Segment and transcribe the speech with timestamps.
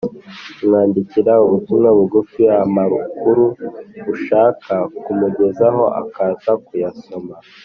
[0.61, 3.43] umwandikira ubutumwa bugufi, amakuru
[4.13, 7.33] ushaka kumugezaho akaza kuyasoma